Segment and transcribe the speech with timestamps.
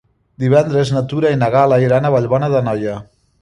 [0.43, 2.99] Divendres na Tura i na Gal·la iran a Vallbona d'Anoia.